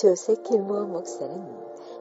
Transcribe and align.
조세 0.00 0.36
길모어 0.36 0.84
목사는 0.84 1.34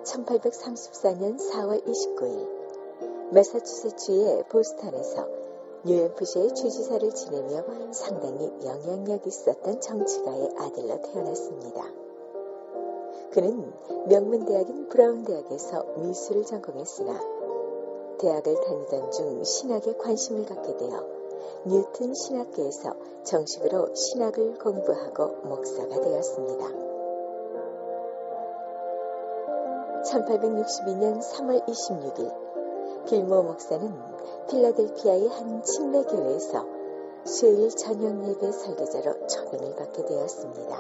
1834년 0.03 1.39
4월 1.39 1.83
29일 1.83 3.33
매사추세츠의 3.33 4.43
보스턴에서 4.49 5.27
뉴햄프시의 5.83 6.53
주지사를 6.53 7.09
지내며 7.09 7.65
상당히 7.91 8.53
영향력 8.63 9.25
있었던 9.25 9.81
정치가의 9.81 10.53
아들로 10.59 11.01
태어났습니다. 11.01 11.91
그는 13.31 13.73
명문대학인 14.07 14.89
브라운 14.89 15.23
대학에서 15.23 15.83
미술을 15.97 16.45
전공했으나 16.45 17.19
대학을 18.19 18.61
다니던 18.61 19.11
중 19.11 19.43
신학에 19.43 19.93
관심을 19.93 20.45
갖게 20.45 20.77
되어 20.77 21.03
뉴튼 21.65 22.13
신학교에서 22.13 22.93
정식으로 23.23 23.95
신학을 23.95 24.59
공부하고 24.59 25.47
목사가 25.47 25.99
되었습니다. 25.99 26.96
1862년 30.07 31.19
3월 31.19 31.65
26일 31.67 33.05
길모 33.07 33.43
목사는 33.43 33.93
필라델피아의 34.49 35.27
한 35.27 35.61
침례교회에서 35.61 36.65
수요일 37.25 37.69
저녁 37.71 38.25
예배 38.25 38.51
설교자로 38.51 39.27
초빙을 39.27 39.75
받게 39.75 40.05
되었습니다. 40.05 40.77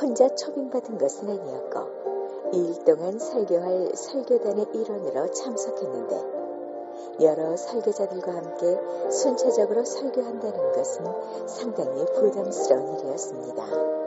혼자 0.00 0.34
초빙받은 0.34 0.96
것은 0.96 1.28
아니었고 1.28 2.50
2일 2.52 2.84
동안 2.86 3.18
설교할 3.18 3.90
설교단의 3.94 4.66
일원으로 4.72 5.30
참석했는데 5.30 6.34
여러 7.20 7.54
설교자들과 7.56 8.34
함께 8.34 8.80
순차적으로 9.10 9.84
설교한다는 9.84 10.72
것은 10.72 11.04
상당히 11.46 12.04
부담스러운 12.14 12.98
일이었습니다. 12.98 14.03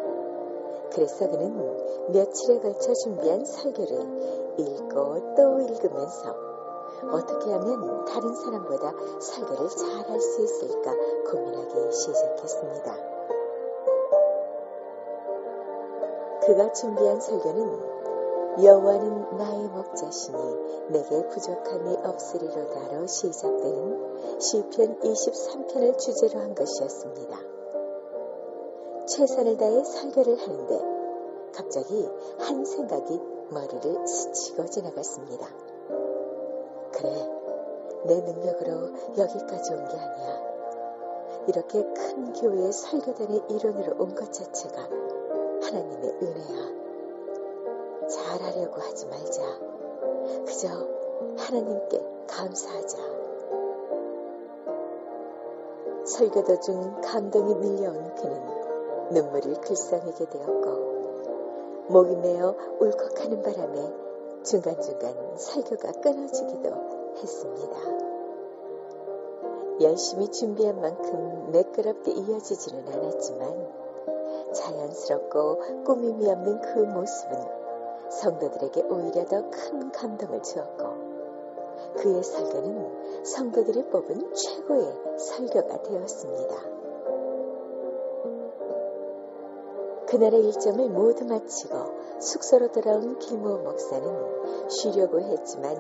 그래서 0.98 1.30
그는 1.30 2.12
며칠에 2.12 2.60
걸쳐 2.60 2.92
준비한 2.96 3.46
설교를 3.46 4.58
읽고 4.58 5.36
또 5.36 5.60
읽으면서 5.60 6.36
어떻게 7.12 7.52
하면 7.52 8.06
다른 8.06 8.34
사람보다 8.34 8.94
설교를 9.20 9.70
잘 9.70 10.10
할 10.10 10.20
수 10.20 10.42
있을까 10.42 10.96
고민하기 11.30 11.92
시작했습니다. 11.92 12.98
그가 16.48 16.72
준비한 16.72 17.22
설교는 17.22 18.64
여호와는 18.64 19.38
나의 19.38 19.68
목자시니 19.68 20.38
내게 20.90 21.28
부족함이 21.28 21.98
없으리로다로 22.06 23.06
시작되는 23.06 24.40
시편 24.40 25.00
23편을 25.02 26.00
주제로 26.00 26.40
한 26.40 26.56
것이었습니다. 26.56 27.47
최선을 29.08 29.58
다해 29.58 29.84
설교를 29.84 30.38
하는데 30.38 30.82
갑자기 31.56 32.08
한 32.40 32.66
생각이 32.66 33.20
머리를 33.50 34.06
스치고 34.08 34.66
지나갔습니다. 34.66 35.48
그래, 36.92 37.10
내 38.06 38.22
능력으로 38.22 38.92
여기까지 39.18 39.74
온 39.74 39.88
게 39.88 39.98
아니야. 39.98 40.48
이렇게 41.48 41.82
큰 41.94 42.34
교회의 42.34 42.72
설교단의 42.74 43.44
일원으로 43.50 43.96
온 44.04 44.14
것 44.14 44.32
자체가 44.34 44.82
하나님의 44.82 46.18
은혜야. 46.22 46.78
잘하려고 48.10 48.82
하지 48.82 49.06
말자. 49.08 49.42
그저 50.46 50.68
하나님께 51.38 52.26
감사하자. 52.28 52.98
설교 56.06 56.44
도중 56.44 57.02
감동이 57.02 57.56
밀려온 57.56 58.16
그는 58.16 58.67
눈물을 59.12 59.62
글썽이게 59.62 60.30
되었고 60.30 61.88
목이 61.90 62.16
메어 62.18 62.56
울컥하는 62.80 63.42
바람에 63.42 63.94
중간중간 64.44 65.38
설교가 65.38 65.92
끊어지기도 65.94 66.70
했습니다. 67.16 67.78
열심히 69.82 70.30
준비한 70.30 70.82
만큼 70.82 71.52
매끄럽게 71.52 72.12
이어지지는 72.12 72.88
않았지만 72.88 73.68
자연스럽고 74.54 75.84
꾸밈이 75.84 76.30
없는 76.30 76.62
그 76.62 76.80
모습은 76.80 77.38
성도들에게 78.10 78.84
오히려 78.90 79.26
더 79.26 79.50
큰 79.50 79.92
감동을 79.92 80.42
주었고 80.42 81.08
그의 81.98 82.24
설교는 82.24 83.24
성도들이 83.26 83.90
뽑은 83.90 84.34
최고의 84.34 85.20
설교가 85.20 85.84
되었습니다. 85.84 86.56
그날의 90.08 90.46
일정을 90.46 90.90
모두 90.90 91.26
마치고 91.26 92.20
숙소로 92.20 92.72
돌아온 92.72 93.20
길모 93.20 93.58
목사는 93.58 94.70
쉬려고 94.70 95.20
했지만 95.20 95.76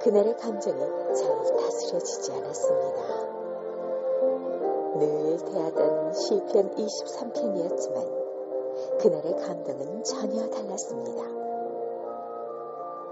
그날의 0.00 0.36
감정이 0.36 0.80
잘 1.14 1.42
다스려지지 1.56 2.32
않았습니다. 2.32 3.32
늘 4.98 5.38
대하던 5.44 6.12
시편 6.12 6.74
23편이었지만 6.74 8.22
그날의 9.00 9.36
감동은 9.36 10.02
전혀 10.02 10.48
달랐습니다. 10.50 11.22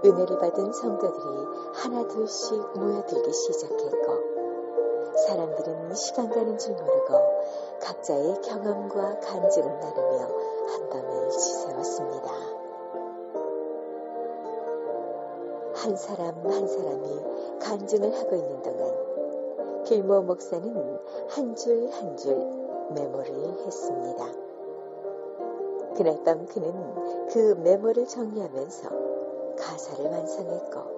은혜를 0.03 0.37
받은 0.37 0.73
성도들이 0.73 1.45
하나 1.73 2.07
둘씩 2.07 2.73
모여들기 2.75 3.31
시작했고 3.31 4.30
사람들은 5.27 5.93
시간 5.95 6.29
가는 6.29 6.57
줄 6.57 6.73
모르고 6.73 7.13
각자의 7.81 8.41
경험과 8.41 9.19
간증을 9.19 9.79
나누며 9.79 10.29
한밤을 10.67 11.29
지새웠습니다. 11.29 12.31
한 15.73 15.95
사람 15.95 16.35
한 16.45 16.67
사람이 16.67 17.59
간증을 17.59 18.19
하고 18.19 18.35
있는 18.35 18.61
동안 18.61 19.83
길모 19.85 20.21
목사는 20.21 20.99
한 21.29 21.55
줄 21.55 21.89
한 21.91 22.15
줄 22.17 22.35
메모를 22.93 23.65
했습니다. 23.65 24.25
그날 25.95 26.23
밤 26.23 26.45
그는 26.45 27.27
그 27.29 27.55
메모를 27.63 28.07
정리하면서 28.07 28.89
가사를 29.57 30.05
완성했고 30.05 30.90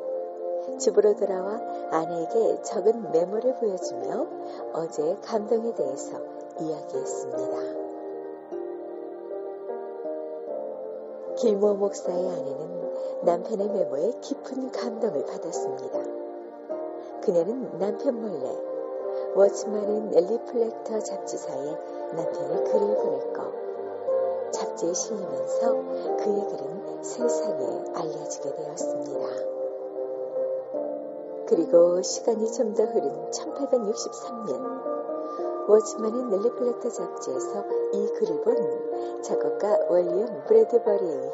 집으로 0.78 1.16
돌아와 1.16 1.60
아내에게 1.92 2.62
적은 2.64 3.12
메모를 3.12 3.56
보여주며 3.56 4.28
어제의 4.74 5.18
감동에 5.22 5.74
대해서 5.76 6.20
이야기했습니다. 6.60 7.84
길모 11.38 11.74
목사의 11.76 12.30
아내는 12.30 13.24
남편의 13.24 13.70
메모에 13.70 14.14
깊은 14.22 14.72
감동을 14.72 15.26
받았습니다. 15.26 16.00
그녀는 17.22 17.80
남편 17.80 18.22
몰래 18.22 18.74
Watchman 19.36 19.89
and 19.89 20.10
Reflector 20.12 21.00
잡지사에 21.00 21.66
남편의 22.16 22.64
글을 22.66 22.96
보냈고 22.98 24.52
잡지에 24.52 24.94
실리면서 24.94 25.74
그의 26.18 26.48
글은 26.48 27.04
세상에 27.04 27.84
알려지게 27.96 28.56
되었습니다. 28.56 29.53
그리고 31.54 32.02
시간이 32.02 32.52
좀 32.52 32.74
더 32.74 32.84
흐른 32.84 33.30
1863년 33.30 35.70
Watchman 35.70 36.26
and 36.26 36.42
Reflector 36.42 36.90
잡지에서 36.90 37.64
이 37.94 38.08
글을 38.08 38.42
본 38.42 39.22
작곡가 39.22 39.78
윌리엄 39.88 40.46
브래드버리에 40.48 41.14
의해 41.14 41.32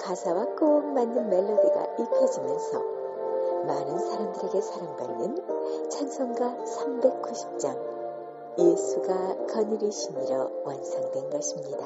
가사와 0.00 0.46
꼭 0.58 0.94
맞는 0.94 1.28
멜로디가 1.28 1.88
입혀지면서 1.98 2.82
많은 3.66 3.98
사람들에게 3.98 4.62
사랑받는 4.62 5.90
찬송가 5.90 6.56
390장 6.64 7.78
예수가 8.58 9.44
거느리시니로 9.46 10.62
완성된 10.64 11.28
것입니다. 11.28 11.84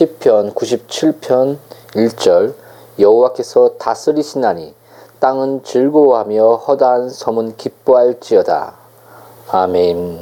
시편 0.00 0.54
97편 0.54 1.58
1절 1.92 2.54
여호와께서 2.98 3.76
다스리시나니 3.76 4.72
땅은 5.18 5.62
즐거워하며 5.62 6.56
허다한 6.56 7.10
섬은 7.10 7.58
기뻐할지어다. 7.58 8.76
아멘. 9.50 10.18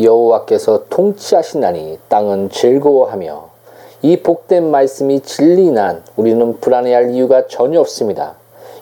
여호와께서 0.00 0.84
통치하시나니 0.88 1.98
땅은 2.08 2.50
즐거워하며 2.50 3.50
이 4.02 4.16
복된 4.18 4.70
말씀이 4.70 5.18
진리난 5.18 6.04
우리는 6.14 6.60
불안해할 6.60 7.10
이유가 7.10 7.48
전혀 7.48 7.80
없습니다. 7.80 8.36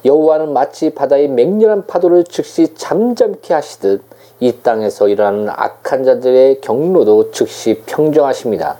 여호와는 0.04 0.52
마치 0.52 0.90
바다의 0.90 1.28
맹렬한 1.28 1.86
파도를 1.86 2.24
즉시 2.24 2.74
잠잠케 2.74 3.54
하시듯 3.54 4.02
이 4.40 4.52
땅에서 4.62 5.08
일어나는 5.08 5.48
악한 5.50 6.04
자들의 6.04 6.60
경로도 6.62 7.30
즉시 7.30 7.82
평정하십니다. 7.86 8.76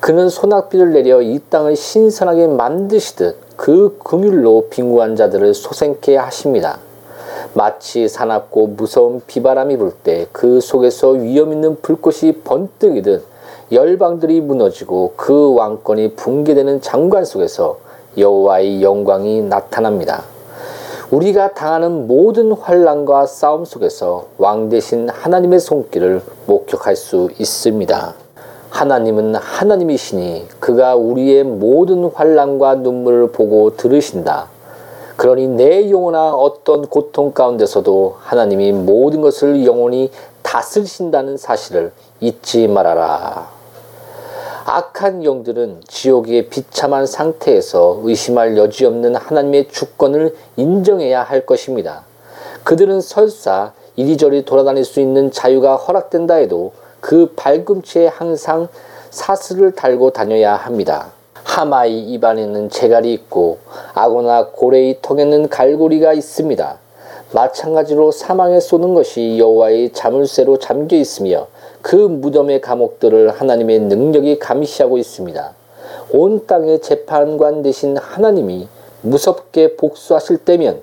그는 0.00 0.28
소낙비를 0.28 0.92
내려 0.92 1.22
이 1.22 1.40
땅을 1.50 1.74
신선하게 1.76 2.48
만드시듯 2.48 3.56
그 3.56 3.98
긍휼로 4.04 4.68
빈구한 4.70 5.16
자들을 5.16 5.54
소생케 5.54 6.16
하십니다. 6.16 6.78
마치 7.54 8.06
사납고 8.06 8.66
무서운 8.68 9.22
비바람이 9.26 9.78
불 9.78 9.92
때 10.04 10.26
그 10.32 10.60
속에서 10.60 11.10
위험 11.10 11.52
있는 11.52 11.76
불꽃이 11.80 12.32
번뜩이듯 12.44 13.24
열방들이 13.72 14.42
무너지고 14.42 15.14
그 15.16 15.54
왕권이 15.54 16.14
붕괴되는 16.16 16.82
장관 16.82 17.24
속에서 17.24 17.78
여호와의 18.18 18.82
영광이 18.82 19.40
나타납니다. 19.42 20.24
우리가 21.10 21.54
당하는 21.54 22.08
모든 22.08 22.50
환란과 22.50 23.26
싸움 23.26 23.64
속에서 23.64 24.26
왕 24.38 24.68
대신 24.68 25.08
하나님의 25.08 25.60
손길을 25.60 26.20
목격할 26.46 26.96
수 26.96 27.30
있습니다. 27.38 28.14
하나님은 28.70 29.36
하나님이시니 29.36 30.48
그가 30.58 30.96
우리의 30.96 31.44
모든 31.44 32.10
환란과 32.12 32.76
눈물을 32.76 33.30
보고 33.30 33.76
들으신다. 33.76 34.48
그러니 35.16 35.46
내 35.46 35.88
영혼아 35.90 36.32
어떤 36.32 36.86
고통 36.86 37.32
가운데서도 37.32 38.16
하나님이 38.18 38.72
모든 38.72 39.20
것을 39.20 39.64
영원히 39.64 40.10
다스리신다는 40.42 41.36
사실을 41.36 41.92
잊지 42.18 42.66
말아라. 42.66 43.55
악한 44.68 45.22
영들은 45.22 45.82
지옥의 45.86 46.48
비참한 46.48 47.06
상태에서 47.06 48.00
의심할 48.02 48.56
여지 48.56 48.84
없는 48.84 49.14
하나님의 49.14 49.68
주권을 49.68 50.34
인정해야 50.56 51.22
할 51.22 51.46
것입니다. 51.46 52.02
그들은 52.64 53.00
설사 53.00 53.72
이리저리 53.94 54.44
돌아다닐 54.44 54.84
수 54.84 54.98
있는 54.98 55.30
자유가 55.30 55.76
허락된다 55.76 56.34
해도 56.34 56.72
그 56.98 57.32
발꿈치에 57.36 58.08
항상 58.08 58.66
사슬을 59.10 59.70
달고 59.70 60.10
다녀야 60.10 60.56
합니다. 60.56 61.12
하마의 61.44 62.00
입안에는 62.00 62.68
재갈이 62.68 63.12
있고 63.12 63.58
아고나 63.94 64.48
고래의 64.48 64.98
턱에는 65.00 65.48
갈고리가 65.48 66.12
있습니다. 66.12 66.78
마찬가지로 67.32 68.12
사망에 68.12 68.60
쏘는 68.60 68.94
것이 68.94 69.38
여호와의 69.38 69.92
자물쇠로 69.92 70.58
잠겨 70.58 70.96
있으며 70.96 71.48
그 71.82 71.96
무덤의 71.96 72.60
감옥들을 72.60 73.30
하나님의 73.30 73.80
능력이 73.80 74.38
감시하고 74.38 74.98
있습니다. 74.98 75.54
온 76.12 76.46
땅의 76.46 76.80
재판관 76.80 77.62
대신 77.62 77.96
하나님이 77.96 78.68
무섭게 79.02 79.76
복수하실 79.76 80.38
때면 80.38 80.80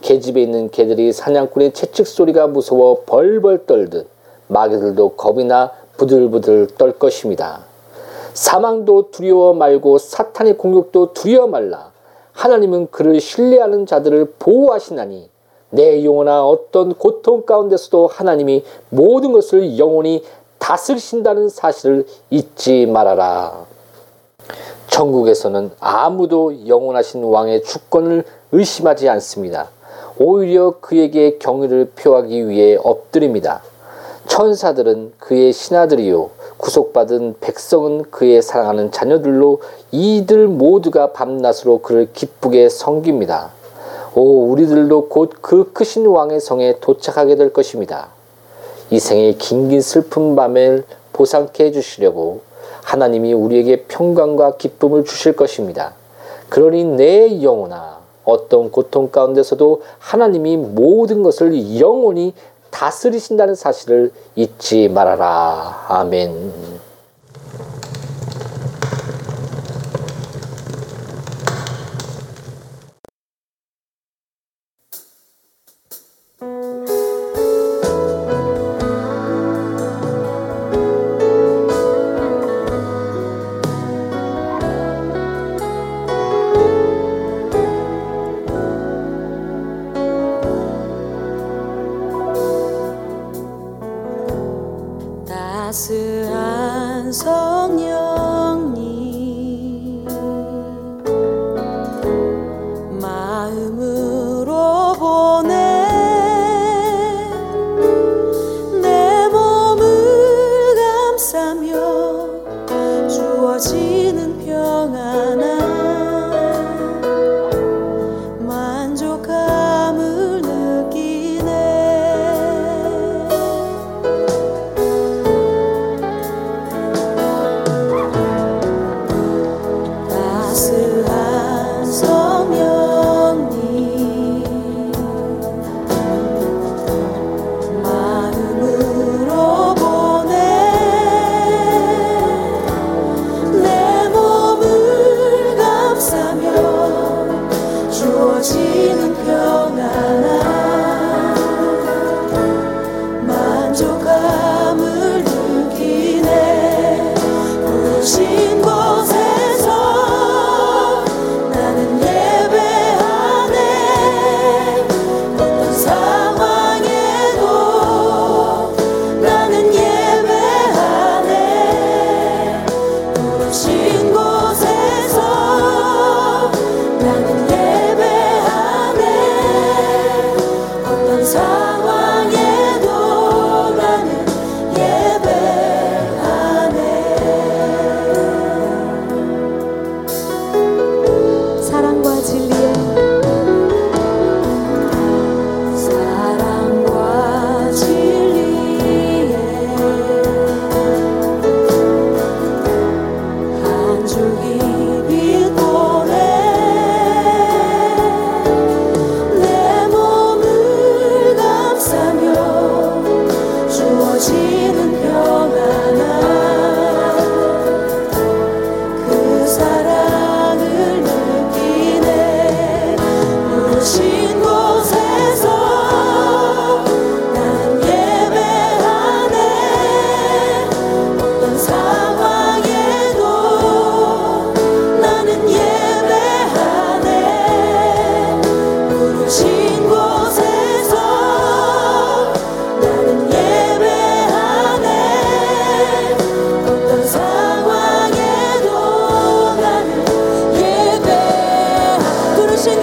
계집에 0.00 0.42
있는 0.42 0.70
개들이 0.70 1.12
사냥꾼의 1.12 1.72
채찍 1.72 2.06
소리가 2.06 2.46
무서워 2.46 3.02
벌벌 3.04 3.66
떨듯 3.66 4.06
마귀들도 4.46 5.10
겁이나 5.10 5.72
부들부들 5.96 6.68
떨 6.78 6.98
것입니다. 6.98 7.60
사망도 8.32 9.10
두려워 9.10 9.52
말고 9.52 9.98
사탄의 9.98 10.56
공격도 10.56 11.12
두려워 11.12 11.46
말라. 11.46 11.92
하나님은 12.32 12.88
그를 12.90 13.20
신뢰하는 13.20 13.86
자들을 13.86 14.34
보호하시나니 14.38 15.28
내 15.70 16.04
영혼아 16.04 16.44
어떤 16.44 16.94
고통 16.94 17.42
가운데서도 17.46 18.08
하나님이 18.08 18.64
모든 18.88 19.32
것을 19.32 19.78
영원히 19.78 20.24
다스리신다는 20.58 21.48
사실을 21.48 22.06
잊지 22.28 22.86
말아라. 22.86 23.66
천국에서는 24.88 25.70
아무도 25.78 26.66
영원하신 26.66 27.24
왕의 27.24 27.62
주권을 27.62 28.24
의심하지 28.52 29.08
않습니다. 29.08 29.70
오히려 30.18 30.74
그에게 30.80 31.38
경의를 31.38 31.92
표하기 31.94 32.48
위해 32.48 32.76
엎드립니다. 32.82 33.62
천사들은 34.26 35.12
그의 35.18 35.52
신하들이요 35.52 36.30
구속받은 36.58 37.36
백성은 37.40 38.10
그의 38.10 38.42
사랑하는 38.42 38.92
자녀들로 38.92 39.60
이들 39.92 40.46
모두가 40.46 41.12
밤낮으로 41.12 41.78
그를 41.78 42.12
기쁘게 42.12 42.68
섬깁니다. 42.68 43.59
오 44.14 44.50
우리들도 44.50 45.08
곧 45.08 45.40
그 45.40 45.72
크신 45.72 46.06
왕의 46.06 46.40
성에 46.40 46.78
도착하게 46.80 47.36
될 47.36 47.52
것입니다. 47.52 48.08
이 48.90 48.98
생의 48.98 49.38
긴긴 49.38 49.80
슬픈 49.80 50.34
밤을 50.34 50.84
보상케 51.12 51.66
해주시려고 51.66 52.40
하나님이 52.82 53.32
우리에게 53.32 53.84
평강과 53.84 54.56
기쁨을 54.56 55.04
주실 55.04 55.36
것입니다. 55.36 55.94
그러니 56.48 56.84
내 56.84 57.42
영혼아 57.42 58.00
어떤 58.24 58.70
고통 58.70 59.10
가운데서도 59.10 59.82
하나님이 59.98 60.56
모든 60.56 61.22
것을 61.22 61.78
영원히 61.78 62.34
다스리신다는 62.70 63.54
사실을 63.54 64.12
잊지 64.34 64.88
말아라. 64.88 65.84
아멘. 65.88 66.79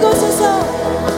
예배 0.09 1.16